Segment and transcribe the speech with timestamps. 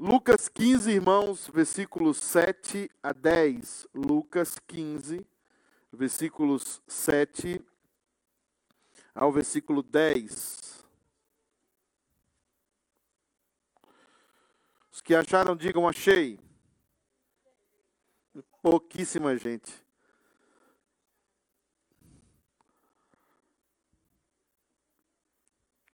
[0.00, 3.88] Lucas 15, irmãos, versículos 7 a 10.
[3.92, 5.26] Lucas 15,
[5.92, 7.60] versículos 7
[9.12, 10.86] ao versículo 10.
[14.92, 16.38] Os que acharam, digam achei.
[18.62, 19.84] Pouquíssima gente.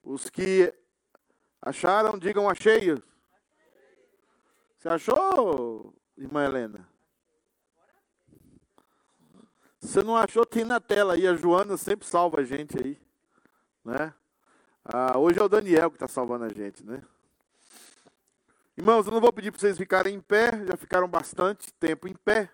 [0.02, 0.74] Os que
[1.62, 3.02] acharam, digam achei.
[4.84, 6.86] Você achou, irmã Helena?
[9.80, 11.26] Se não achou, tem na tela aí.
[11.26, 13.00] A Joana sempre salva a gente aí.
[13.82, 14.12] Né?
[14.84, 17.02] Ah, hoje é o Daniel que está salvando a gente, né?
[18.76, 22.14] Irmãos, eu não vou pedir para vocês ficarem em pé, já ficaram bastante tempo em
[22.14, 22.52] pé.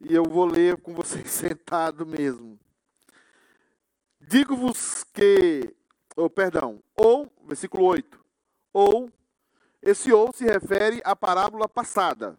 [0.00, 2.56] E eu vou ler com vocês sentado mesmo.
[4.20, 5.74] Digo-vos que,
[6.14, 8.24] oh, perdão, ou, versículo 8,
[8.72, 9.10] ou,
[9.82, 12.38] esse ou se refere à parábola passada,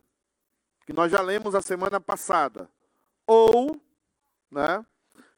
[0.86, 2.70] que nós já lemos a semana passada.
[3.26, 3.82] Ou,
[4.50, 4.86] né,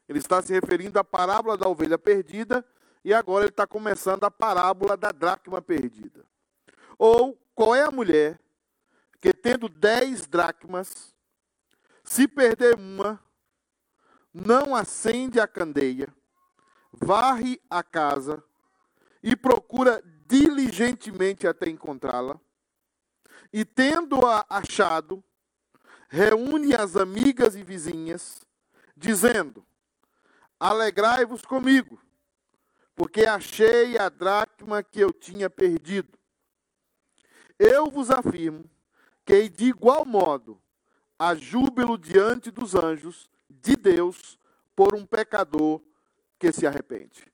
[0.07, 2.65] ele está se referindo à parábola da ovelha perdida,
[3.03, 6.25] e agora ele está começando a parábola da dracma perdida.
[6.97, 8.39] Ou qual é a mulher
[9.19, 11.13] que, tendo dez dracmas,
[12.03, 13.19] se perder uma,
[14.33, 16.13] não acende a candeia,
[16.91, 18.43] varre a casa
[19.21, 22.39] e procura diligentemente até encontrá-la,
[23.51, 25.23] e tendo-a achado,
[26.09, 28.41] reúne as amigas e vizinhas,
[28.95, 29.65] dizendo:
[30.59, 32.01] Alegrai-vos comigo,
[32.95, 36.17] porque achei a dracma que eu tinha perdido.
[37.59, 38.69] Eu vos afirmo
[39.25, 40.61] que, de igual modo,
[41.17, 44.39] há júbilo diante dos anjos de Deus
[44.75, 45.81] por um pecador
[46.39, 47.31] que se arrepende.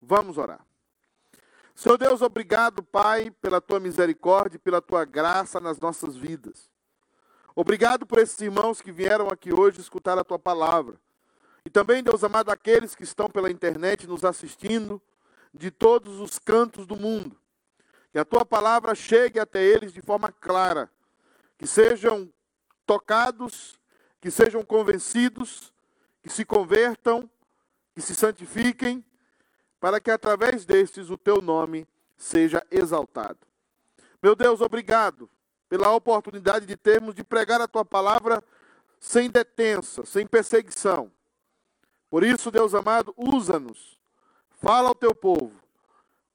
[0.00, 0.66] Vamos orar.
[1.74, 6.68] Senhor Deus, obrigado, Pai, pela tua misericórdia e pela tua graça nas nossas vidas.
[7.54, 11.00] Obrigado por esses irmãos que vieram aqui hoje escutar a tua palavra.
[11.64, 15.00] E também, Deus amado, aqueles que estão pela internet nos assistindo
[15.52, 17.36] de todos os cantos do mundo.
[18.12, 20.90] Que a tua palavra chegue até eles de forma clara.
[21.58, 22.32] Que sejam
[22.86, 23.78] tocados,
[24.20, 25.72] que sejam convencidos,
[26.22, 27.28] que se convertam,
[27.94, 29.04] que se santifiquem,
[29.80, 33.38] para que através destes o teu nome seja exaltado.
[34.22, 35.28] Meu Deus, obrigado
[35.68, 38.44] pela oportunidade de termos de pregar a tua palavra
[38.98, 41.10] sem detença, sem perseguição.
[42.10, 43.98] Por isso, Deus amado, usa-nos,
[44.60, 45.58] fala ao teu povo,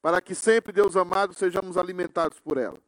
[0.02, 2.80] para que sempre, Deus amado, sejamos alimentados por ela.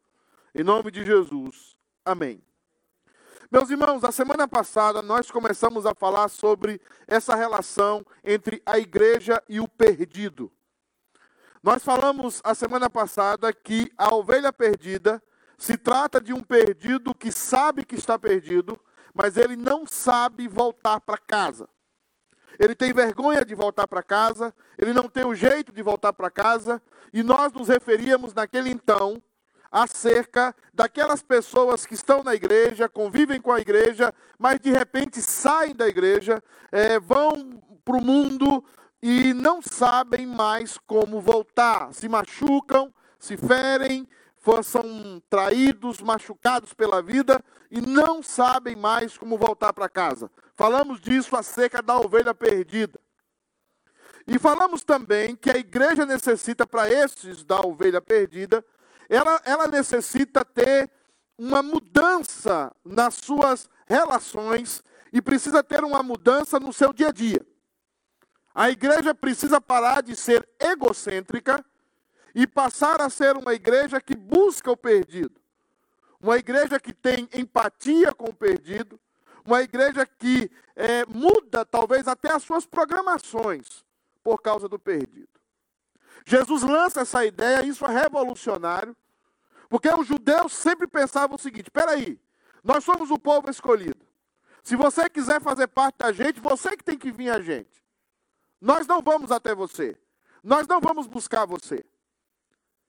[0.54, 1.76] Em nome de Jesus.
[2.04, 2.42] Amém.
[3.50, 9.42] Meus irmãos, a semana passada nós começamos a falar sobre essa relação entre a igreja
[9.48, 10.52] e o perdido.
[11.62, 15.22] Nós falamos a semana passada que a ovelha perdida
[15.56, 18.78] se trata de um perdido que sabe que está perdido,
[19.14, 21.66] mas ele não sabe voltar para casa.
[22.58, 26.30] Ele tem vergonha de voltar para casa, ele não tem o jeito de voltar para
[26.30, 26.82] casa,
[27.14, 29.22] e nós nos referíamos naquele então
[29.70, 35.74] acerca daquelas pessoas que estão na igreja, convivem com a igreja, mas de repente saem
[35.74, 36.42] da igreja,
[36.72, 38.64] é, vão para o mundo
[39.02, 41.92] e não sabem mais como voltar.
[41.92, 44.08] Se machucam, se ferem,
[44.64, 50.30] são traídos, machucados pela vida e não sabem mais como voltar para casa.
[50.56, 52.98] Falamos disso acerca da ovelha perdida.
[54.26, 58.64] E falamos também que a igreja necessita, para esses da ovelha perdida,
[59.08, 60.90] ela, ela necessita ter
[61.36, 64.82] uma mudança nas suas relações
[65.12, 67.46] e precisa ter uma mudança no seu dia a dia.
[68.54, 71.64] A igreja precisa parar de ser egocêntrica
[72.34, 75.40] e passar a ser uma igreja que busca o perdido.
[76.20, 79.00] Uma igreja que tem empatia com o perdido.
[79.44, 83.84] Uma igreja que é, muda, talvez, até as suas programações
[84.22, 85.37] por causa do perdido.
[86.26, 88.96] Jesus lança essa ideia, isso é revolucionário,
[89.68, 92.18] porque os judeus sempre pensavam o seguinte: espera aí,
[92.62, 94.06] nós somos o povo escolhido.
[94.62, 97.82] Se você quiser fazer parte da gente, você que tem que vir a gente.
[98.60, 99.96] Nós não vamos até você.
[100.42, 101.84] Nós não vamos buscar você.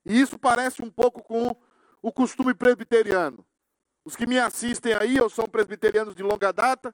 [0.05, 1.55] E isso parece um pouco com
[2.01, 3.45] o costume presbiteriano.
[4.03, 6.93] Os que me assistem aí, ou são presbiterianos de longa data,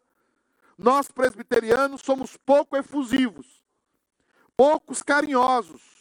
[0.78, 3.64] nós presbiterianos somos pouco efusivos,
[4.58, 5.95] poucos carinhosos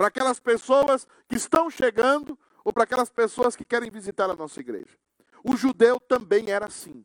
[0.00, 4.58] para aquelas pessoas que estão chegando ou para aquelas pessoas que querem visitar a nossa
[4.58, 4.96] igreja.
[5.44, 7.04] O judeu também era assim.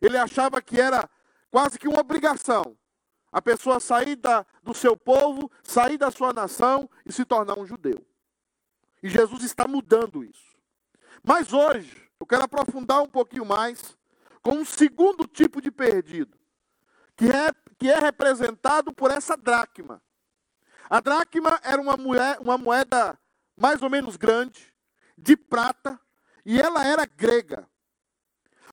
[0.00, 1.10] Ele achava que era
[1.50, 2.74] quase que uma obrigação
[3.30, 7.66] a pessoa sair da, do seu povo, sair da sua nação e se tornar um
[7.66, 8.02] judeu.
[9.02, 10.56] E Jesus está mudando isso.
[11.22, 13.94] Mas hoje, eu quero aprofundar um pouquinho mais
[14.40, 16.34] com um segundo tipo de perdido,
[17.14, 20.02] que é, que é representado por essa dracma.
[20.90, 23.16] A dracma era uma, mulher, uma moeda
[23.56, 24.74] mais ou menos grande,
[25.16, 26.00] de prata,
[26.44, 27.68] e ela era grega.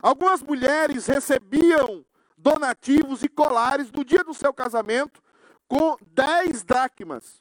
[0.02, 2.04] Algumas mulheres recebiam
[2.36, 5.22] donativos e colares no dia do seu casamento
[5.68, 7.40] com 10 dracmas.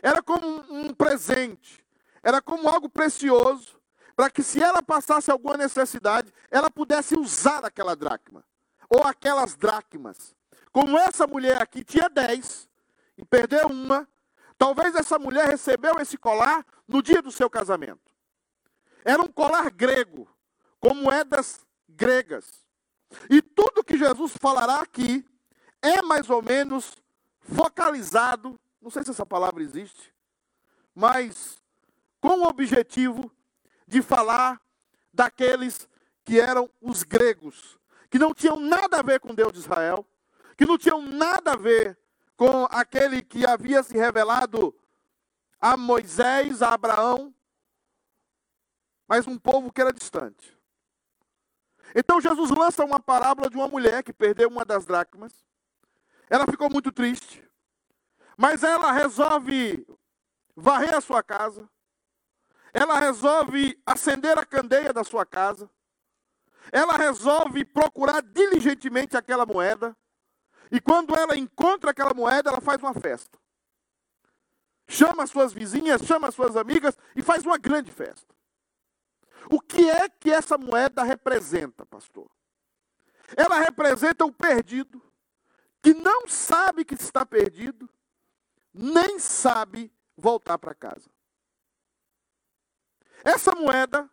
[0.00, 1.84] Era como um presente,
[2.22, 3.80] era como algo precioso,
[4.14, 8.44] para que se ela passasse alguma necessidade, ela pudesse usar aquela dracma,
[8.88, 10.36] ou aquelas dracmas.
[10.70, 12.67] Como essa mulher aqui tinha 10
[13.18, 14.08] e perdeu uma,
[14.56, 18.00] talvez essa mulher recebeu esse colar no dia do seu casamento.
[19.04, 20.28] Era um colar grego,
[20.78, 22.64] com moedas gregas.
[23.28, 25.26] E tudo que Jesus falará aqui
[25.82, 26.96] é mais ou menos
[27.40, 30.14] focalizado, não sei se essa palavra existe,
[30.94, 31.60] mas
[32.20, 33.32] com o objetivo
[33.86, 34.60] de falar
[35.12, 35.88] daqueles
[36.24, 37.78] que eram os gregos,
[38.10, 40.06] que não tinham nada a ver com Deus de Israel,
[40.56, 41.98] que não tinham nada a ver
[42.38, 44.72] com aquele que havia se revelado
[45.60, 47.34] a Moisés, a Abraão,
[49.08, 50.56] mas um povo que era distante.
[51.96, 55.44] Então Jesus lança uma parábola de uma mulher que perdeu uma das dracmas.
[56.30, 57.44] Ela ficou muito triste,
[58.36, 59.84] mas ela resolve
[60.54, 61.68] varrer a sua casa.
[62.72, 65.68] Ela resolve acender a candeia da sua casa.
[66.70, 69.96] Ela resolve procurar diligentemente aquela moeda.
[70.70, 73.38] E quando ela encontra aquela moeda, ela faz uma festa.
[74.88, 78.34] Chama suas vizinhas, chama suas amigas e faz uma grande festa.
[79.50, 82.30] O que é que essa moeda representa, pastor?
[83.36, 85.02] Ela representa o perdido,
[85.82, 87.88] que não sabe que está perdido,
[88.72, 91.10] nem sabe voltar para casa.
[93.24, 94.08] Essa moeda,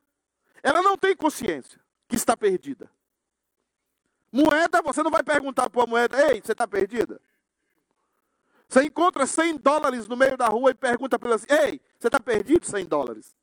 [0.61, 2.91] ela não tem consciência que está perdida.
[4.35, 7.21] Moeda, você não vai perguntar para a moeda, ei, você está perdida?
[8.67, 12.09] Você encontra 100 dólares no meio da rua e pergunta para ela assim, ei, você
[12.09, 13.33] está perdido 100 dólares?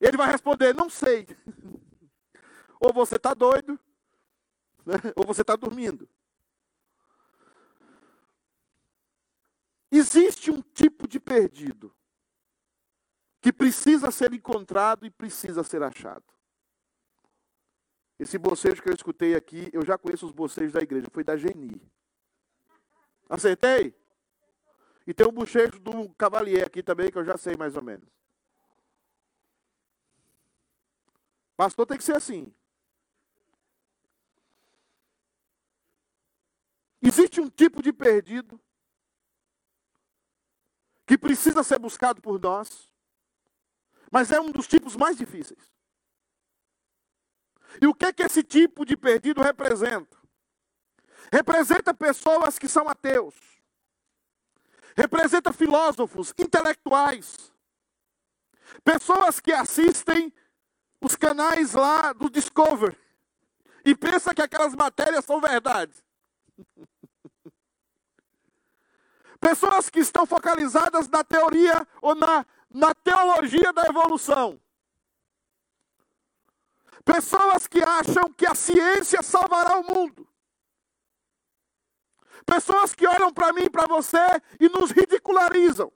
[0.00, 1.24] Ele vai responder: Não sei.
[2.80, 3.78] ou você está doido,
[4.84, 4.96] né?
[5.14, 6.08] ou você está dormindo.
[9.88, 11.94] Existe um tipo de perdido
[13.40, 16.24] que precisa ser encontrado e precisa ser achado.
[18.20, 21.38] Esse bocejo que eu escutei aqui, eu já conheço os bocejos da igreja, foi da
[21.38, 21.80] Geni.
[23.30, 23.94] Acertei?
[25.06, 28.06] E tem um bochecho do Cavalier aqui também, que eu já sei mais ou menos.
[31.56, 32.54] Pastor tem que ser assim.
[37.00, 38.60] Existe um tipo de perdido
[41.06, 42.92] que precisa ser buscado por nós,
[44.12, 45.79] mas é um dos tipos mais difíceis.
[47.80, 50.16] E o que é que esse tipo de perdido representa?
[51.32, 53.34] Representa pessoas que são ateus.
[54.96, 57.52] Representa filósofos, intelectuais.
[58.82, 60.32] Pessoas que assistem
[61.00, 62.96] os canais lá do Discovery
[63.84, 65.94] e pensa que aquelas matérias são verdade.
[69.40, 74.60] Pessoas que estão focalizadas na teoria ou na, na teologia da evolução.
[77.12, 80.28] Pessoas que acham que a ciência salvará o mundo.
[82.46, 84.18] Pessoas que olham para mim e para você
[84.58, 85.92] e nos ridicularizam.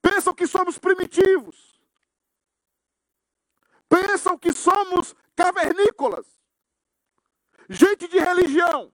[0.00, 1.70] Pensam que somos primitivos
[3.90, 6.24] pensam que somos cavernícolas,
[7.68, 8.92] gente de religião.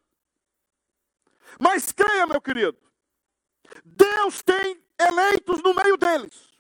[1.60, 2.78] Mas creia, meu querido,
[3.84, 6.55] Deus tem eleitos no meio deles.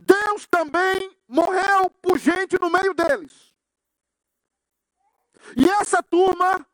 [0.00, 3.54] Deus também morreu por gente no meio deles.
[5.56, 6.66] E essa turma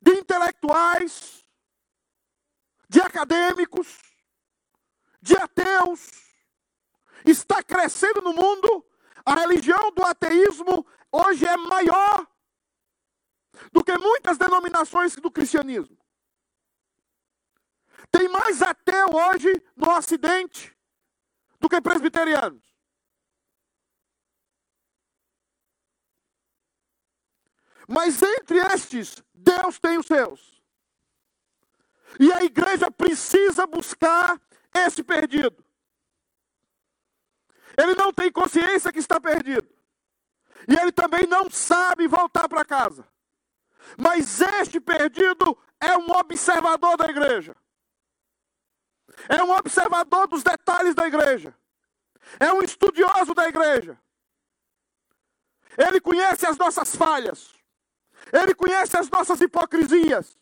[0.00, 1.46] de intelectuais,
[2.88, 3.98] de acadêmicos,
[5.20, 6.10] de ateus,
[7.24, 8.84] está crescendo no mundo.
[9.24, 12.26] A religião do ateísmo hoje é maior
[13.72, 15.98] do que muitas denominações do cristianismo.
[18.10, 20.77] Tem mais ateu hoje no Ocidente
[21.60, 22.62] do que presbiterianos.
[27.86, 30.62] Mas entre estes, Deus tem os seus.
[32.20, 34.38] E a igreja precisa buscar
[34.74, 35.64] esse perdido.
[37.76, 39.68] Ele não tem consciência que está perdido.
[40.68, 43.06] E ele também não sabe voltar para casa.
[43.96, 47.56] Mas este perdido é um observador da igreja.
[49.28, 51.56] É um observador dos detalhes da igreja.
[52.38, 53.98] É um estudioso da igreja.
[55.76, 57.54] Ele conhece as nossas falhas.
[58.32, 60.36] Ele conhece as nossas hipocrisias.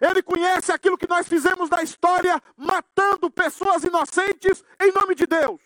[0.00, 5.60] Ele conhece aquilo que nós fizemos na história, matando pessoas inocentes em nome de Deus.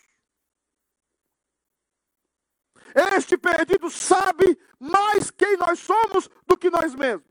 [3.17, 7.31] Este perdido sabe mais quem nós somos do que nós mesmos.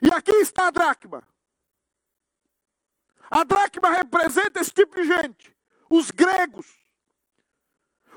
[0.00, 1.26] E aqui está a dracma.
[3.30, 5.56] A dracma representa esse tipo de gente.
[5.90, 6.66] Os gregos,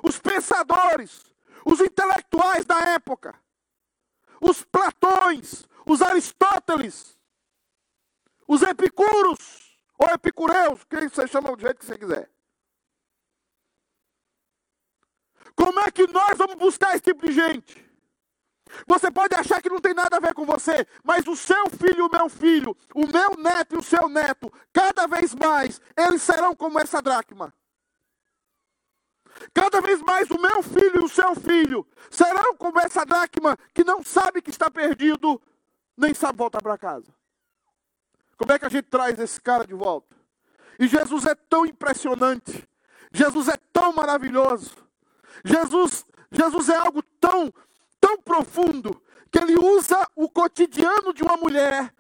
[0.04, 1.34] os pensadores,
[1.66, 3.38] os intelectuais da época,
[4.40, 7.18] os Platões, os Aristóteles,
[8.48, 12.30] os Epicuros, ou Epicureus, quem você chama do jeito que você quiser.
[15.56, 17.85] Como é que nós vamos buscar esse tipo de gente?
[18.88, 22.08] Você pode achar que não tem nada a ver com você, mas o seu filho
[22.08, 26.56] o meu filho, o meu neto e o seu neto, cada vez mais, eles serão
[26.56, 27.54] como essa dracma.
[29.54, 33.84] Cada vez mais o meu filho e o seu filho serão como essa dracma que
[33.84, 35.42] não sabe que está perdido,
[35.98, 37.14] nem sabe voltar para casa.
[38.38, 40.16] Como é que a gente traz esse cara de volta?
[40.80, 42.68] E Jesus é tão impressionante.
[43.12, 44.76] Jesus é tão maravilhoso.
[45.44, 47.54] Jesus, Jesus é algo tão,
[48.06, 51.92] tão profundo que ele usa o cotidiano de uma mulher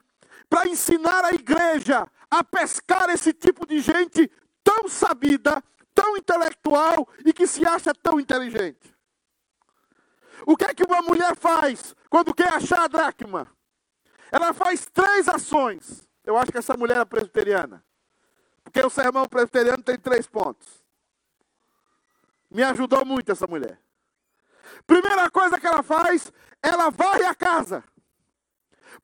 [0.47, 4.31] para ensinar a igreja a pescar esse tipo de gente
[4.63, 5.63] tão sabida,
[5.95, 8.95] tão intelectual e que se acha tão inteligente.
[10.45, 13.47] O que é que uma mulher faz quando quer achar a dracma?
[14.31, 16.07] Ela faz três ações.
[16.23, 17.83] Eu acho que essa mulher é presbiteriana.
[18.63, 20.83] Porque o sermão presbiteriano tem três pontos.
[22.51, 23.79] Me ajudou muito essa mulher.
[24.85, 27.83] Primeira coisa que ela faz, ela varre a casa.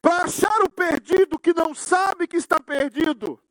[0.02, 3.42] Para achar o perdido que não sabe que está perdido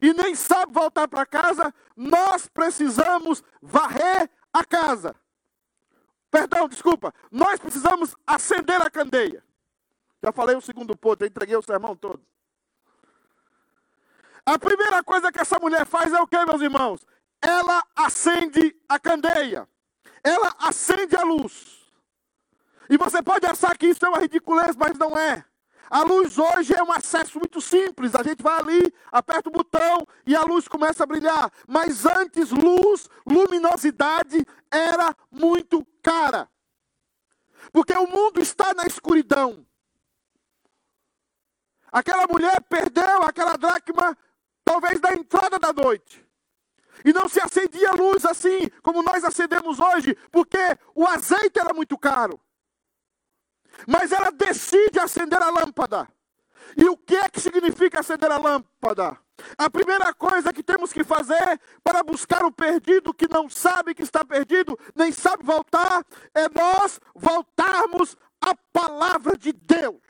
[0.00, 5.14] e nem sabe voltar para casa, nós precisamos varrer a casa.
[6.30, 7.14] Perdão, desculpa.
[7.30, 9.44] Nós precisamos acender a candeia.
[10.22, 12.24] Já falei o segundo ponto, entreguei o sermão todo.
[14.44, 17.06] A primeira coisa que essa mulher faz é o que, meus irmãos?
[17.42, 19.68] ela acende a candeia,
[20.22, 21.82] ela acende a luz.
[22.88, 25.44] E você pode achar que isso é uma ridiculez, mas não é.
[25.90, 28.14] A luz hoje é um acesso muito simples.
[28.14, 31.52] A gente vai ali, aperta o botão e a luz começa a brilhar.
[31.68, 36.48] Mas antes, luz, luminosidade era muito cara.
[37.70, 39.66] Porque o mundo está na escuridão.
[41.92, 44.16] Aquela mulher perdeu aquela dracma,
[44.64, 46.26] talvez da entrada da noite.
[47.04, 50.58] E não se acendia luz assim, como nós acendemos hoje, porque
[50.94, 52.38] o azeite era muito caro.
[53.86, 56.08] Mas ela decide acender a lâmpada.
[56.76, 59.18] E o que é que significa acender a lâmpada?
[59.58, 64.02] A primeira coisa que temos que fazer para buscar o perdido que não sabe que
[64.02, 66.04] está perdido, nem sabe voltar,
[66.34, 70.00] é nós voltarmos à palavra de Deus.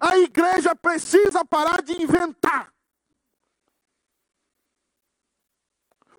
[0.00, 2.71] A igreja precisa parar de inventar.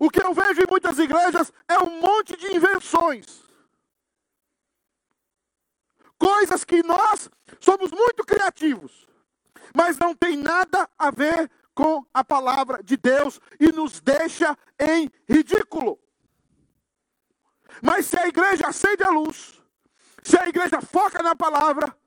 [0.04, 3.42] O que eu vejo em muitas igrejas é um monte de invenções.
[6.18, 7.30] Coisas que nós
[7.62, 9.08] somos muito criativos,
[9.74, 15.10] mas não tem nada a ver com a palavra de Deus e nos deixa em
[15.26, 15.98] ridículo.
[17.82, 19.64] Mas se a igreja acende a luz,
[20.22, 21.98] se a igreja foca na palavra,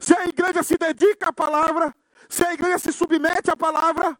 [0.00, 1.94] se a igreja se dedica à palavra,
[2.28, 4.18] se a igreja se submete à palavra,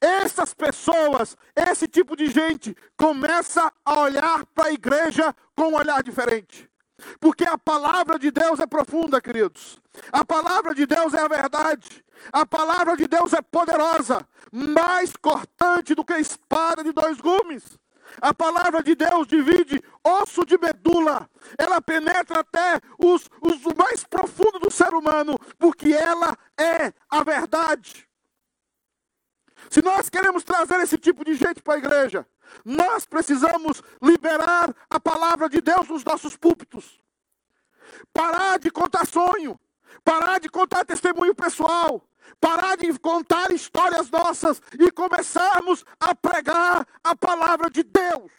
[0.00, 6.02] essas pessoas, esse tipo de gente, começa a olhar para a igreja com um olhar
[6.02, 6.68] diferente.
[7.18, 9.80] Porque a palavra de Deus é profunda, queridos.
[10.12, 12.04] A palavra de Deus é a verdade.
[12.32, 17.78] A palavra de Deus é poderosa, mais cortante do que a espada de dois gumes.
[18.20, 21.28] A palavra de Deus divide osso de medula.
[21.58, 28.06] Ela penetra até os, os mais profundo do ser humano, porque ela é a verdade.
[29.72, 32.26] Se nós queremos trazer esse tipo de gente para a igreja,
[32.62, 37.00] nós precisamos liberar a palavra de Deus nos nossos púlpitos.
[38.12, 39.58] Parar de contar sonho,
[40.04, 42.06] parar de contar testemunho pessoal,
[42.38, 48.30] parar de contar histórias nossas e começarmos a pregar a palavra de Deus.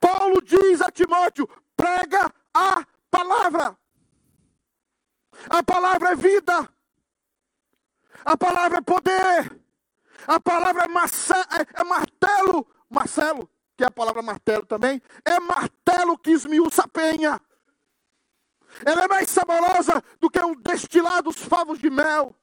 [0.00, 3.78] Paulo diz a Timóteo: prega a palavra.
[5.48, 6.68] A palavra é vida.
[8.24, 9.60] A palavra é poder.
[10.26, 12.66] A palavra é, maça, é, é martelo.
[12.88, 17.40] Marcelo, que é a palavra martelo também, é martelo que esmiuça a penha.
[18.84, 22.34] Ela é mais saborosa do que um destilado dos favos de mel.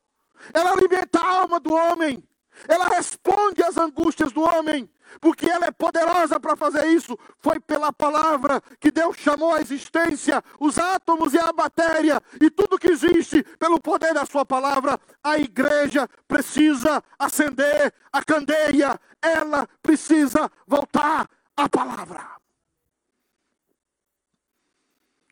[0.54, 2.24] Ela alimenta a alma do homem.
[2.68, 4.90] Ela responde às angústias do homem,
[5.20, 7.18] porque ela é poderosa para fazer isso.
[7.40, 12.78] Foi pela palavra que Deus chamou à existência os átomos e a matéria e tudo
[12.78, 15.00] que existe pelo poder da sua palavra.
[15.24, 22.28] A igreja precisa acender a candeia, ela precisa voltar à palavra.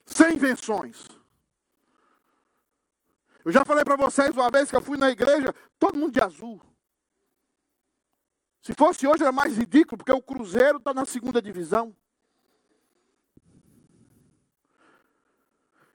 [0.06, 1.06] Sem invenções.
[3.44, 6.22] Eu já falei para vocês uma vez que eu fui na igreja, todo mundo de
[6.22, 6.62] azul.
[8.68, 11.96] Se fosse hoje era mais ridículo, porque o Cruzeiro está na segunda divisão.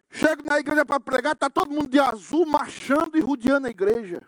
[0.08, 4.26] Chego na igreja para pregar, está todo mundo de azul, marchando e rodeando a igreja.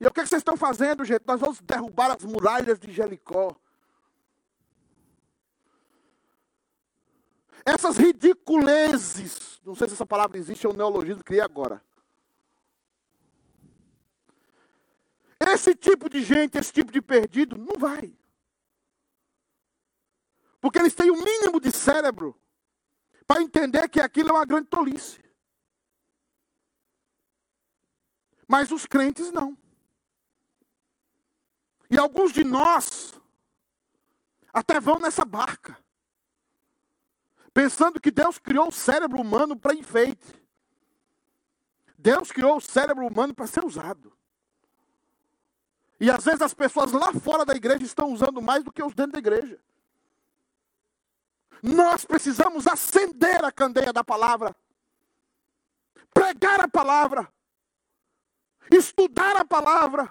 [0.00, 1.20] E o que, é que vocês estão fazendo, gente?
[1.26, 3.54] Nós vamos derrubar as muralhas de Jericó.
[7.66, 11.82] Essas ridiculezes, não sei se essa palavra existe, é um neologismo que criei agora.
[15.40, 18.14] Esse tipo de gente, esse tipo de perdido, não vai.
[20.60, 22.38] Porque eles têm o um mínimo de cérebro
[23.26, 25.24] para entender que aquilo é uma grande tolice.
[28.46, 29.56] Mas os crentes não.
[31.88, 33.18] E alguns de nós
[34.52, 35.78] até vão nessa barca,
[37.54, 40.34] pensando que Deus criou o cérebro humano para enfeite.
[41.96, 44.19] Deus criou o cérebro humano para ser usado.
[46.00, 48.94] E às vezes as pessoas lá fora da igreja estão usando mais do que os
[48.94, 49.60] dentro da igreja.
[51.62, 54.56] Nós precisamos acender a candeia da palavra,
[56.14, 57.30] pregar a palavra,
[58.70, 60.10] estudar a palavra.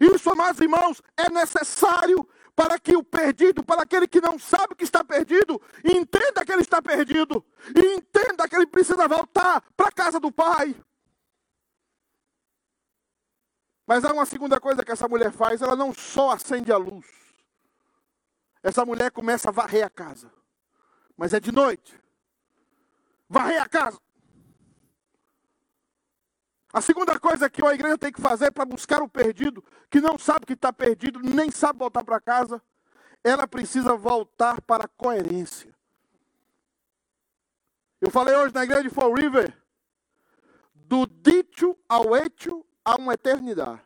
[0.00, 4.84] Isso, amados irmãos, é necessário para que o perdido, para aquele que não sabe que
[4.84, 7.44] está perdido, entenda que ele está perdido,
[7.76, 10.74] e entenda que ele precisa voltar para a casa do Pai.
[13.86, 17.06] Mas há uma segunda coisa que essa mulher faz, ela não só acende a luz.
[18.62, 20.30] Essa mulher começa a varrer a casa.
[21.16, 22.00] Mas é de noite.
[23.28, 24.00] Varrer a casa.
[26.72, 30.18] A segunda coisa que a igreja tem que fazer para buscar o perdido, que não
[30.18, 32.62] sabe que está perdido, nem sabe voltar para casa,
[33.22, 35.72] ela precisa voltar para a coerência.
[38.00, 39.56] Eu falei hoje na igreja de Fall River,
[40.74, 43.82] do dito ao hecho há uma eternidade.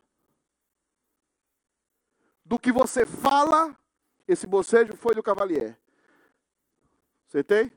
[2.43, 3.77] Do que você fala,
[4.27, 5.77] esse bocejo foi do Cavalier.
[7.27, 7.71] Acertei?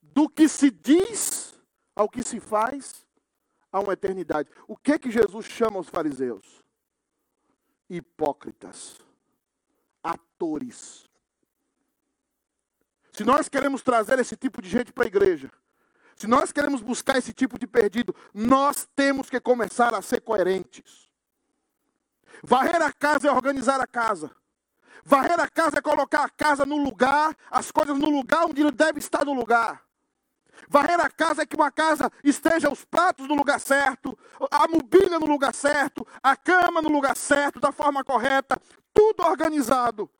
[0.00, 1.58] Do que se diz
[1.94, 3.06] ao que se faz,
[3.72, 4.50] há uma eternidade.
[4.66, 6.62] O que que Jesus chama os fariseus?
[7.88, 8.98] Hipócritas,
[10.02, 11.08] atores.
[13.12, 15.50] Se nós queremos trazer esse tipo de gente para a igreja,
[16.20, 21.10] se nós queremos buscar esse tipo de perdido, nós temos que começar a ser coerentes.
[22.44, 24.30] Varrer a casa é organizar a casa.
[25.02, 28.98] Varrer a casa é colocar a casa no lugar, as coisas no lugar onde deve
[28.98, 29.82] estar no lugar.
[30.68, 34.14] Varrer a casa é que uma casa esteja os pratos no lugar certo,
[34.50, 38.60] a mobília no lugar certo, a cama no lugar certo, da forma correta,
[38.92, 40.10] tudo organizado.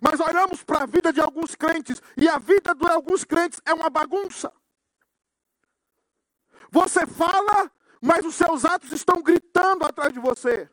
[0.00, 3.74] Mas olhamos para a vida de alguns crentes e a vida de alguns crentes é
[3.74, 4.50] uma bagunça.
[6.70, 10.70] Você fala, mas os seus atos estão gritando atrás de você.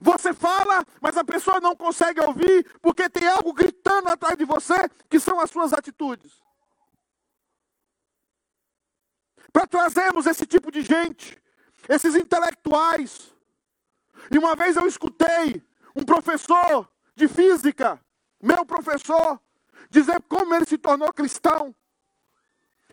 [0.00, 4.88] Você fala, mas a pessoa não consegue ouvir porque tem algo gritando atrás de você,
[5.08, 6.40] que são as suas atitudes.
[9.52, 11.40] Para trazermos esse tipo de gente,
[11.88, 13.34] esses intelectuais.
[14.30, 15.62] E uma vez eu escutei
[15.94, 18.00] um professor de física,
[18.40, 19.40] meu professor,
[19.90, 21.74] dizer como ele se tornou cristão.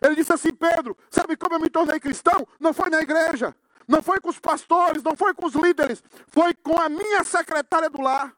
[0.00, 2.46] Ele disse assim: Pedro, sabe como eu me tornei cristão?
[2.58, 3.54] Não foi na igreja,
[3.86, 7.90] não foi com os pastores, não foi com os líderes, foi com a minha secretária
[7.90, 8.34] do lar.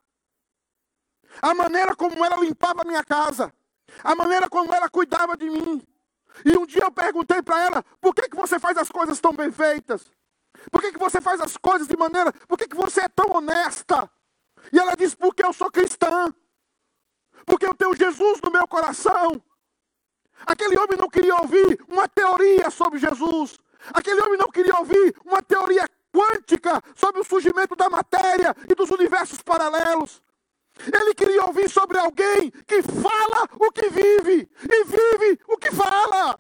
[1.40, 3.52] A maneira como ela limpava a minha casa,
[4.02, 5.86] a maneira como ela cuidava de mim.
[6.44, 9.32] E um dia eu perguntei para ela: por que, que você faz as coisas tão
[9.32, 10.10] bem feitas?
[10.70, 12.32] Por que, que você faz as coisas de maneira.
[12.32, 14.10] Por que, que você é tão honesta?
[14.72, 16.32] E ela disse: porque eu sou cristã.
[17.46, 19.42] Porque eu tenho Jesus no meu coração.
[20.46, 23.58] Aquele homem não queria ouvir uma teoria sobre Jesus.
[23.92, 28.90] Aquele homem não queria ouvir uma teoria quântica sobre o surgimento da matéria e dos
[28.90, 30.22] universos paralelos.
[30.78, 36.38] Ele queria ouvir sobre alguém que fala o que vive e vive o que fala.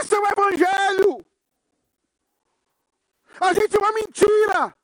[0.00, 1.26] Esse é o Evangelho.
[3.40, 4.76] A gente é uma mentira.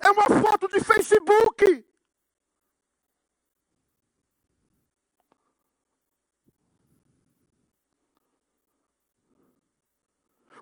[0.00, 1.84] É uma foto de Facebook.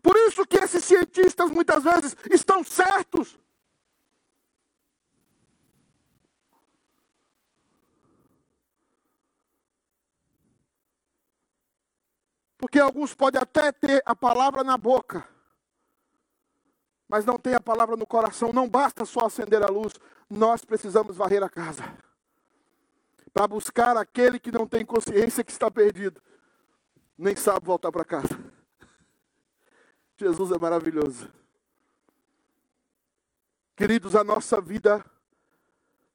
[0.02, 3.38] Por isso que esses cientistas muitas vezes estão certos.
[12.58, 15.26] Porque alguns podem até ter a palavra na boca,
[17.08, 18.52] mas não tem a palavra no coração.
[18.52, 19.94] Não basta só acender a luz,
[20.28, 21.84] nós precisamos varrer a casa
[23.32, 26.22] para buscar aquele que não tem consciência que está perdido,
[27.18, 28.55] nem sabe voltar para casa.
[30.16, 31.30] Jesus é maravilhoso.
[33.76, 35.04] Queridos, a nossa vida,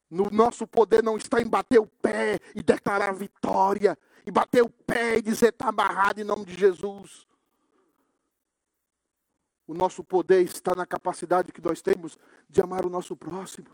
[0.10, 4.70] no nosso poder não está em bater o pé e declarar vitória, e bater o
[4.70, 7.28] pé e dizer está amarrado em nome de Jesus.
[9.68, 12.18] O nosso poder está na capacidade que nós temos
[12.50, 13.70] de amar o nosso próximo.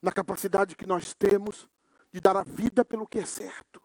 [0.00, 1.68] Na capacidade que nós temos
[2.12, 3.82] de dar a vida pelo que é certo.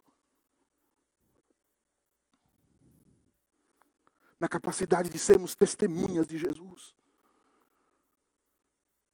[4.39, 6.93] Na capacidade de sermos testemunhas de Jesus.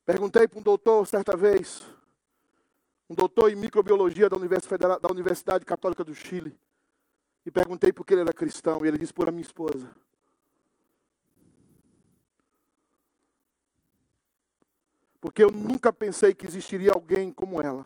[0.06, 1.84] Perguntei para um doutor certa vez,
[3.10, 6.58] um doutor em microbiologia da Universidade, da Universidade Católica do Chile.
[7.46, 8.84] E perguntei por que ele era cristão.
[8.84, 9.90] E ele disse por a minha esposa.
[15.20, 17.86] Porque eu nunca pensei que existiria alguém como ela.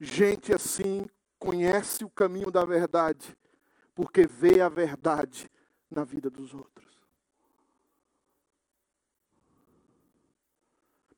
[0.00, 1.06] Gente assim
[1.44, 3.36] conhece o caminho da verdade,
[3.94, 5.50] porque vê a verdade
[5.90, 6.98] na vida dos outros.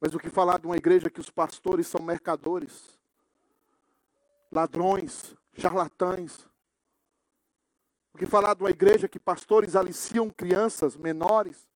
[0.00, 2.98] Mas o que falar de uma igreja que os pastores são mercadores,
[4.50, 6.46] ladrões, charlatães?
[8.12, 11.68] O que falar de uma igreja que pastores aliciam crianças menores,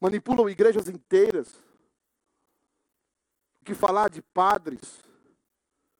[0.00, 1.54] manipulam igrejas inteiras?
[3.60, 5.05] O que falar de padres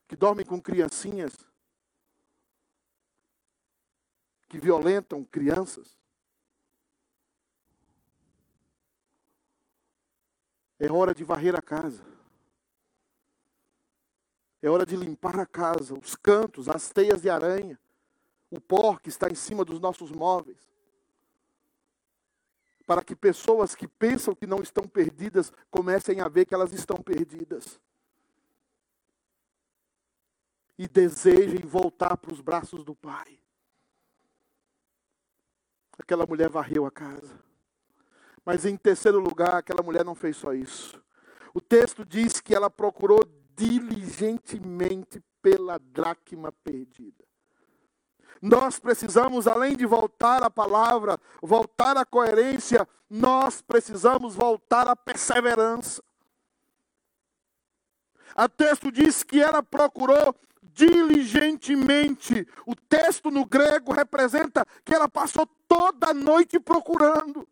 [0.08, 1.34] que dormem com criancinhas,
[4.48, 5.96] que violentam crianças?
[10.78, 12.04] É hora de varrer a casa.
[14.62, 17.78] É hora de limpar a casa, os cantos, as teias de aranha,
[18.50, 20.58] o pó que está em cima dos nossos móveis.
[22.86, 26.96] Para que pessoas que pensam que não estão perdidas comecem a ver que elas estão
[26.96, 27.80] perdidas.
[30.78, 33.38] E desejem voltar para os braços do Pai.
[35.98, 37.38] Aquela mulher varreu a casa.
[38.44, 41.02] Mas em terceiro lugar, aquela mulher não fez só isso.
[41.54, 43.20] O texto diz que ela procurou
[43.56, 47.24] diligentemente pela dracma perdida.
[48.40, 56.02] Nós precisamos, além de voltar à palavra, voltar à coerência, nós precisamos voltar à perseverança.
[58.36, 60.34] O texto diz que ela procurou
[60.76, 62.46] diligentemente.
[62.66, 67.48] O texto no grego representa que ela passou toda a noite procurando.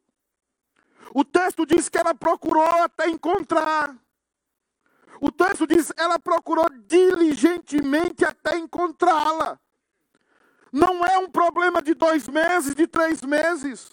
[1.14, 3.96] O texto diz que ela procurou até encontrar.
[5.20, 9.58] O texto diz que ela procurou diligentemente até encontrá-la.
[10.70, 13.90] Não é um problema de dois meses, de três meses.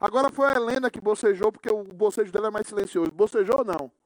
[0.00, 3.10] Agora foi a Helena que bocejou, porque o bocejo dela é mais silencioso.
[3.10, 3.97] Bocejou ou não?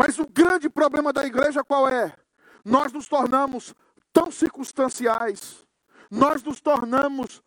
[0.00, 2.16] Mas o grande problema da igreja qual é?
[2.64, 3.74] Nós nos tornamos
[4.14, 5.66] tão circunstanciais,
[6.10, 7.42] nós nos tornamos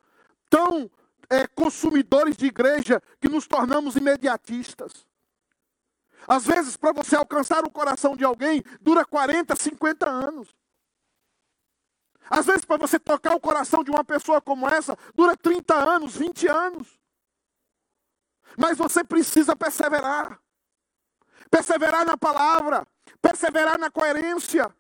[0.52, 0.88] tão
[1.32, 5.08] é, consumidores de igreja que nos tornamos imediatistas.
[6.28, 10.56] Às vezes, para você alcançar o coração de alguém, dura 40, 50 anos.
[12.30, 16.16] Às vezes, para você tocar o coração de uma pessoa como essa, dura 30 anos,
[16.16, 17.00] 20 anos.
[18.56, 20.43] Mas você precisa perseverar.
[21.54, 22.84] Perseverar na palavra,
[23.22, 24.76] perseverar na coerência.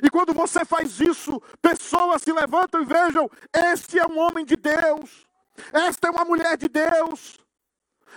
[0.00, 4.54] E quando você faz isso, pessoas se levantam e vejam: este é um homem de
[4.54, 5.26] Deus,
[5.72, 7.40] esta é uma mulher de Deus.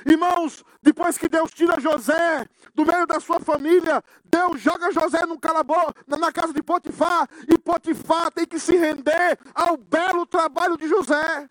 [0.06, 5.40] Irmãos, depois que Deus tira José do meio da sua família, Deus joga José no
[5.40, 10.88] calabouço, na casa de Potifar, e Potifar tem que se render ao belo trabalho de
[10.88, 11.50] José.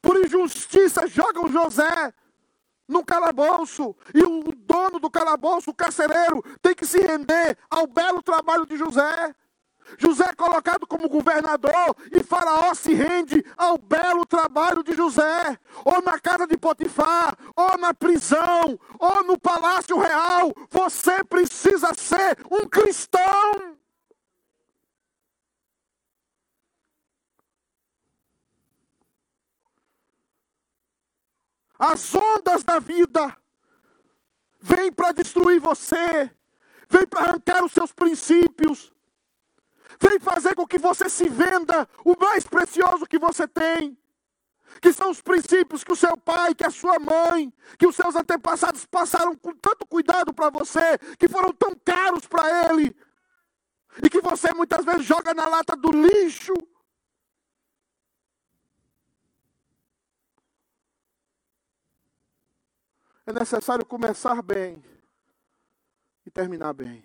[0.00, 2.14] Por injustiça, jogam José
[2.88, 8.22] no calabouço, e o dono do calabouço, o carcereiro, tem que se render ao belo
[8.22, 9.34] trabalho de José.
[9.98, 16.02] José é colocado como governador e Faraó se rende ao belo trabalho de José, ou
[16.02, 20.52] na casa de Potifar, ou na prisão, ou no palácio real.
[20.70, 23.76] Você precisa ser um cristão.
[31.78, 33.36] As ondas da vida
[34.60, 36.30] vêm para destruir você,
[36.88, 38.92] vêm para arrancar os seus princípios,
[40.00, 43.96] vêm fazer com que você se venda o mais precioso que você tem.
[44.80, 48.16] Que são os princípios que o seu pai, que a sua mãe, que os seus
[48.16, 52.94] antepassados passaram com tanto cuidado para você, que foram tão caros para ele,
[54.02, 56.52] e que você muitas vezes joga na lata do lixo
[63.26, 64.80] É necessário começar bem
[66.24, 67.04] e terminar bem.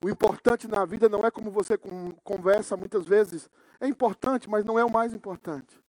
[0.00, 1.76] O importante na vida não é como você
[2.22, 3.50] conversa muitas vezes.
[3.80, 5.82] É importante, mas não é o mais importante.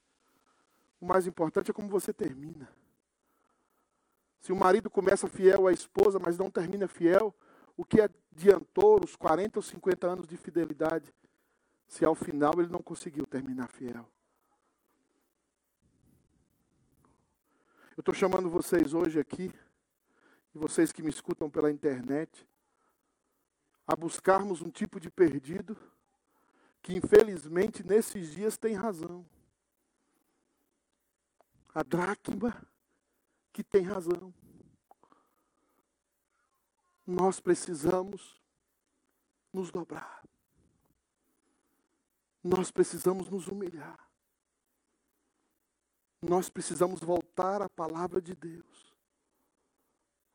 [0.99, 2.67] O mais importante é como você termina.
[4.39, 7.35] Se o marido começa fiel à esposa, mas não termina fiel,
[7.75, 11.13] o que adiantou os 40 ou 50 anos de fidelidade,
[11.87, 14.09] se ao final ele não conseguiu terminar fiel?
[17.99, 19.51] Eu estou chamando vocês hoje aqui,
[20.55, 22.47] e vocês que me escutam pela internet,
[23.85, 25.75] a buscarmos um tipo de perdido
[26.81, 29.25] que, infelizmente, nesses dias tem razão.
[31.75, 32.65] A dracma
[33.51, 34.33] que tem razão.
[37.05, 38.41] Nós precisamos
[39.51, 40.23] nos dobrar.
[42.41, 44.08] Nós precisamos nos humilhar.
[46.21, 48.93] Nós precisamos voltar à palavra de Deus.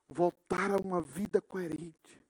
[0.08, 2.24] Voltar a uma vida coerente.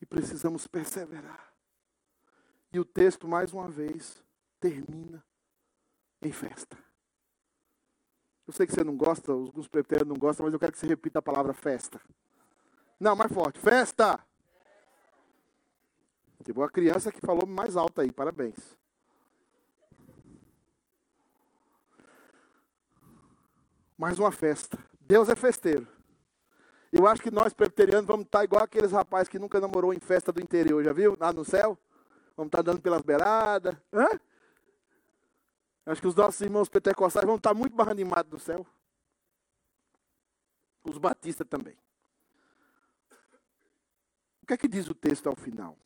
[0.00, 1.52] E precisamos perseverar.
[2.72, 4.22] E o texto, mais uma vez,
[4.60, 5.24] termina
[6.22, 6.76] em festa.
[8.46, 10.86] Eu sei que você não gosta, alguns pretéritos não gostam, mas eu quero que você
[10.86, 12.00] repita a palavra festa.
[13.00, 13.58] Não, mais forte.
[13.58, 14.24] Festa!
[16.44, 18.56] Teve uma criança que falou mais alto aí, parabéns.
[23.96, 24.78] Mais uma festa.
[25.00, 25.86] Deus é festeiro.
[26.92, 30.32] Eu acho que nós, presbiterianos, vamos estar igual aqueles rapazes que nunca namorou em festa
[30.32, 31.16] do interior, já viu?
[31.18, 31.78] Lá no céu.
[32.36, 33.74] Vamos estar dando pelas beiradas.
[33.92, 34.20] Hã?
[35.86, 38.66] Acho que os nossos irmãos pentecostais vão estar muito mais animados no céu.
[40.84, 41.76] Os batistas também.
[44.42, 45.76] O que é que diz o texto ao final?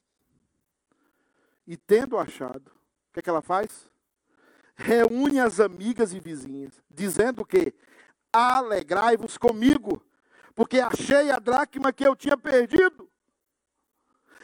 [1.67, 3.91] E tendo achado, o que é que ela faz?
[4.75, 7.75] Reúne as amigas e vizinhas, dizendo que
[8.33, 10.03] alegrai-vos comigo,
[10.55, 13.11] porque achei a dracma que eu tinha perdido.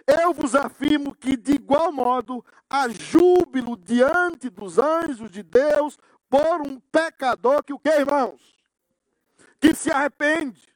[0.06, 6.60] Eu vos afirmo que, de igual modo, há júbilo diante dos anjos de Deus por
[6.66, 8.56] um pecador que o que, irmãos?
[9.60, 10.74] Que se arrepende.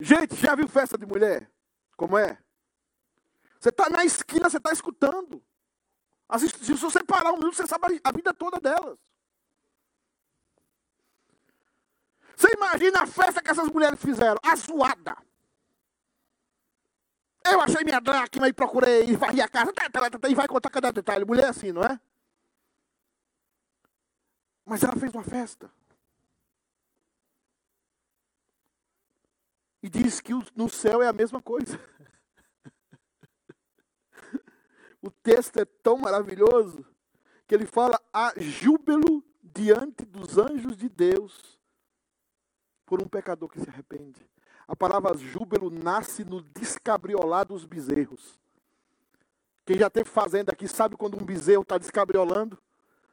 [0.00, 1.50] Gente, já viu festa de mulher?
[1.96, 2.38] Como é?
[3.58, 5.44] Você está na esquina, você está escutando.
[6.38, 8.98] Se você parar um minuto, você sabe a vida toda delas.
[12.38, 14.38] Você imagina a festa que essas mulheres fizeram?
[14.44, 15.16] A zoada.
[17.44, 20.46] Eu achei minha dracma e procurei, e varri a casa, tá, tá, tá, e vai
[20.46, 21.24] contar cada detalhe.
[21.24, 21.98] Mulher é assim, não é?
[24.64, 25.68] Mas ela fez uma festa.
[29.82, 31.76] E diz que no céu é a mesma coisa.
[35.00, 36.84] O texto é tão maravilhoso
[37.46, 41.57] que ele fala a júbilo diante dos anjos de Deus
[42.88, 44.26] por um pecador que se arrepende.
[44.66, 48.40] A palavra júbilo nasce no descabriolar dos bezerros.
[49.66, 52.58] Quem já teve fazenda aqui sabe quando um bezerro está descabriolando,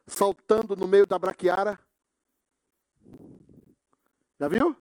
[0.07, 1.77] saltando no meio da braquiara?
[4.39, 4.73] Já viu?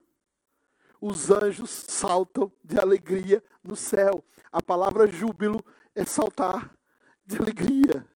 [1.00, 4.24] Os anjos saltam de alegria no céu.
[4.52, 6.72] A palavra júbilo é saltar
[7.26, 8.06] de alegria.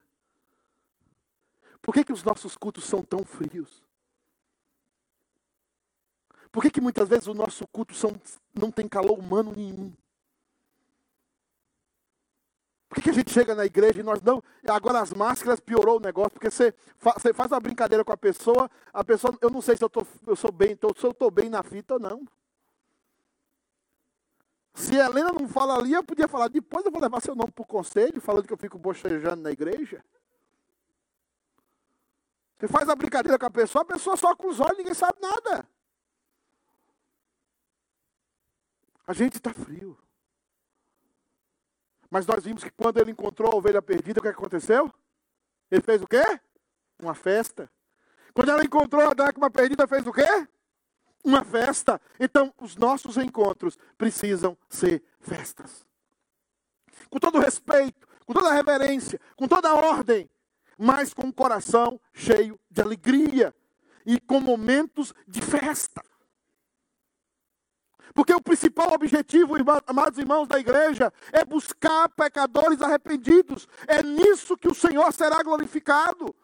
[1.81, 3.83] Por que, que os nossos cultos são tão frios?
[6.51, 8.11] Por que, que muitas vezes o nosso culto são,
[8.53, 9.93] não tem calor humano nenhum?
[12.89, 14.41] Por que, que a gente chega na igreja e nós não.
[14.67, 18.17] Agora as máscaras piorou o negócio, porque você, fa, você faz uma brincadeira com a
[18.17, 21.11] pessoa, a pessoa, eu não sei se eu, tô, eu sou bem, tô, se eu
[21.11, 22.25] estou bem na fita ou não.
[24.73, 27.51] Se a Helena não fala ali, eu podia falar, depois eu vou levar seu nome
[27.51, 30.03] para o conselho, falando que eu fico bochejando na igreja.
[32.57, 35.19] Você faz a brincadeira com a pessoa, a pessoa só com os olhos, ninguém sabe
[35.21, 35.63] nada.
[39.09, 39.97] A gente está frio.
[42.11, 44.93] Mas nós vimos que quando ele encontrou a ovelha perdida, o que aconteceu?
[45.71, 46.21] Ele fez o quê?
[47.01, 47.71] Uma festa.
[48.35, 50.47] Quando ela encontrou a dracma perdida, fez o quê?
[51.23, 51.99] Uma festa.
[52.19, 55.83] Então, os nossos encontros precisam ser festas.
[57.09, 60.29] Com todo respeito, com toda reverência, com toda ordem,
[60.77, 63.55] mas com o coração cheio de alegria
[64.05, 66.03] e com momentos de festa.
[68.13, 73.67] Porque o principal objetivo, amados irmãos da igreja, é buscar pecadores arrependidos.
[73.87, 76.35] É nisso que o Senhor será glorificado.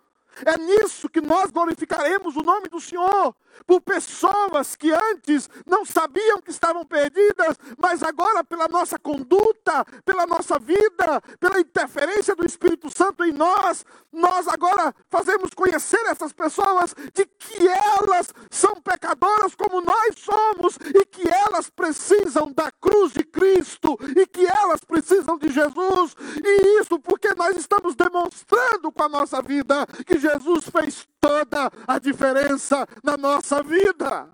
[0.46, 3.34] É nisso que nós glorificaremos o nome do Senhor,
[3.66, 10.26] por pessoas que antes não sabiam que estavam perdidas, mas agora, pela nossa conduta, pela
[10.26, 16.96] nossa vida, pela interferência do Espírito Santo em nós, nós agora fazemos conhecer essas pessoas
[17.14, 23.24] de que elas são pecadoras como nós somos e que elas precisam da cruz de
[23.24, 29.10] Cristo e que elas precisam de Jesus, e isso porque nós estamos demonstrando com a
[29.10, 34.32] nossa vida que Jesus fez toda a diferença na nossa vida.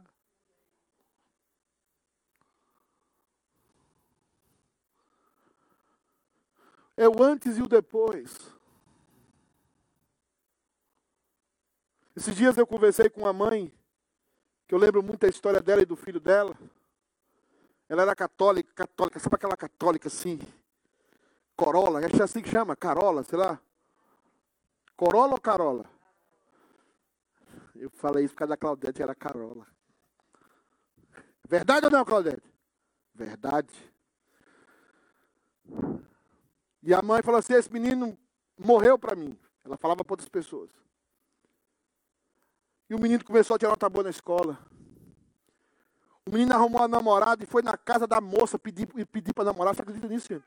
[6.98, 8.38] É o antes e o depois.
[12.14, 13.72] Esses dias eu conversei com uma mãe,
[14.68, 16.56] que eu lembro muito a história dela e do filho dela.
[17.88, 20.40] Ela era católica, católica, sabe aquela católica assim?
[21.56, 23.60] Corolla, acho é assim que chama, Carola, sei lá.
[24.98, 26.01] Corolla ou Carola?
[27.82, 29.66] Eu falei isso por causa da Claudete, era Carola.
[31.50, 32.48] Verdade ou não, Claudete?
[33.12, 33.74] Verdade.
[36.84, 38.16] E a mãe falou assim: esse menino
[38.56, 39.36] morreu para mim.
[39.66, 40.70] Ela falava para outras pessoas.
[42.88, 44.60] E o menino começou a tirar nota boa na escola.
[46.28, 49.74] O menino arrumou a namorada e foi na casa da moça pedir, pedir para namorar.
[49.74, 50.46] Você acredita nisso, gente?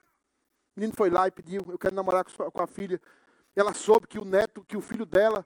[0.76, 3.02] O menino foi lá e pediu: Eu quero namorar com a filha.
[3.56, 5.44] Ela soube que o neto, que o filho dela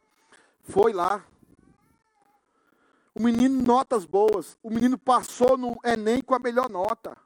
[0.60, 1.24] foi lá.
[3.14, 4.56] O menino, notas boas.
[4.62, 7.16] O menino passou no Enem com a melhor nota.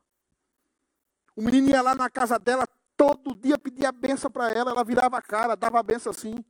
[1.36, 2.66] O menino ia lá na casa dela
[2.96, 4.70] todo dia pedia a benção para ela.
[4.70, 6.44] Ela virava a cara, dava a benção assim.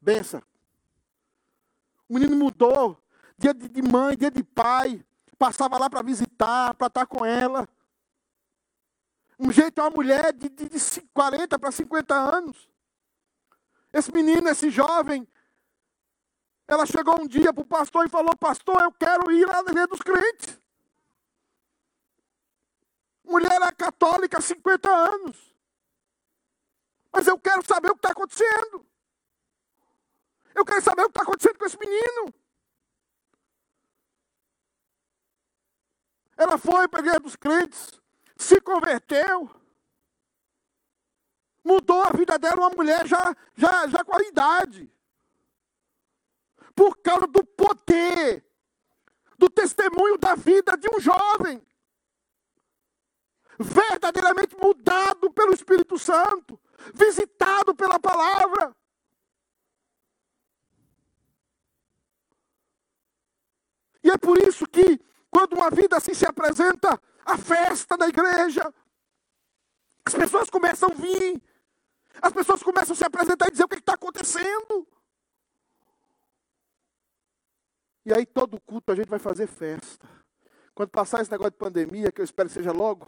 [0.00, 0.42] Benção.
[2.08, 3.00] O menino mudou.
[3.36, 5.04] Dia de mãe, dia de pai.
[5.38, 7.68] Passava lá para visitar, para estar com ela.
[9.38, 12.68] Um jeito é uma mulher de, de, de 40 para 50 anos.
[13.90, 15.26] Esse menino, esse jovem,
[16.70, 19.70] ela chegou um dia para o pastor e falou: Pastor, eu quero ir lá na
[19.72, 20.56] igreja dos crentes.
[23.24, 25.52] Mulher é católica há 50 anos.
[27.12, 28.86] Mas eu quero saber o que está acontecendo.
[30.54, 32.32] Eu quero saber o que está acontecendo com esse menino.
[36.36, 38.00] Ela foi para a igreja dos crentes,
[38.36, 39.50] se converteu,
[41.64, 44.90] mudou a vida dela, uma mulher já, já, já com a idade
[46.80, 48.42] por causa do poder,
[49.36, 51.62] do testemunho da vida de um jovem,
[53.58, 56.58] verdadeiramente mudado pelo Espírito Santo,
[56.94, 58.74] visitado pela palavra.
[64.02, 64.98] E é por isso que,
[65.30, 68.72] quando uma vida assim se apresenta, a festa da igreja,
[70.02, 71.42] as pessoas começam a vir,
[72.22, 74.88] as pessoas começam a se apresentar e dizer o que está acontecendo.
[78.10, 80.04] E aí todo culto a gente vai fazer festa.
[80.74, 83.06] Quando passar esse negócio de pandemia, que eu espero que seja logo,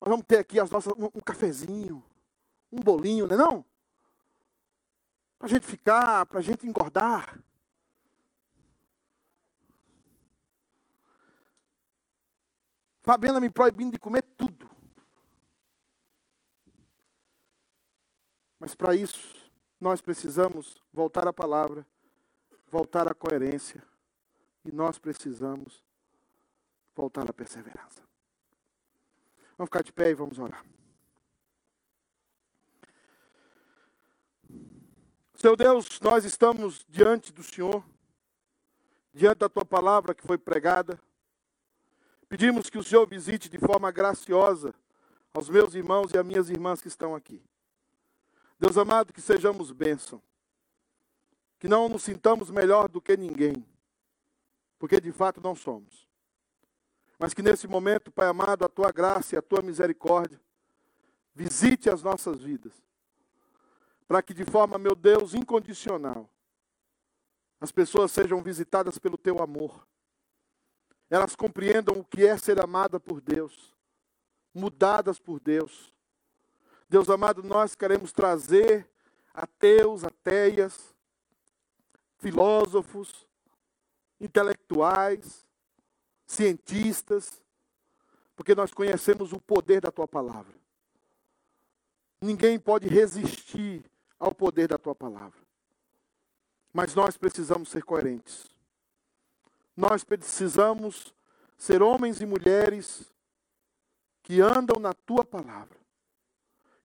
[0.00, 2.04] nós vamos ter aqui as nossas, um, um cafezinho,
[2.72, 3.64] um bolinho, não é não?
[5.38, 7.38] Para a gente ficar, para a gente engordar.
[13.02, 14.68] Fabiana me proibindo de comer tudo.
[18.58, 19.48] Mas para isso,
[19.80, 21.86] nós precisamos voltar à palavra
[22.72, 23.84] voltar à coerência.
[24.64, 25.84] E nós precisamos
[26.96, 28.02] voltar à perseverança.
[29.58, 30.64] Vamos ficar de pé e vamos orar.
[35.34, 37.84] Seu Deus, nós estamos diante do Senhor,
[39.12, 40.98] diante da tua palavra que foi pregada.
[42.28, 44.72] Pedimos que o Senhor visite de forma graciosa
[45.34, 47.42] aos meus irmãos e às minhas irmãs que estão aqui.
[48.58, 50.22] Deus amado, que sejamos bênção
[51.62, 53.64] que não nos sintamos melhor do que ninguém,
[54.80, 56.08] porque de fato não somos.
[57.16, 60.40] Mas que nesse momento, Pai amado, a tua graça e a tua misericórdia
[61.32, 62.72] visite as nossas vidas,
[64.08, 66.28] para que de forma, meu Deus, incondicional,
[67.60, 69.86] as pessoas sejam visitadas pelo teu amor.
[71.08, 73.72] elas compreendam o que é ser amada por Deus,
[74.52, 75.94] mudadas por Deus.
[76.88, 78.90] Deus amado, nós queremos trazer
[79.32, 80.91] ateus, ateias,
[82.22, 83.26] filósofos,
[84.20, 85.44] intelectuais,
[86.24, 87.42] cientistas,
[88.36, 90.54] porque nós conhecemos o poder da tua palavra.
[92.20, 93.84] Ninguém pode resistir
[94.18, 95.40] ao poder da tua palavra.
[96.72, 98.48] Mas nós precisamos ser coerentes.
[99.76, 101.12] Nós precisamos
[101.58, 103.12] ser homens e mulheres
[104.22, 105.76] que andam na tua palavra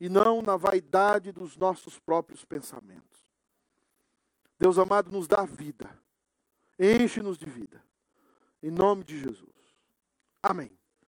[0.00, 3.15] e não na vaidade dos nossos próprios pensamentos.
[4.58, 5.90] Deus amado, nos dá vida,
[6.78, 7.82] enche-nos de vida,
[8.62, 9.50] em nome de Jesus.
[10.42, 10.70] Amém.